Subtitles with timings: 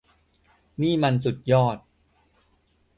[0.81, 1.77] นี่มันสุดยอด!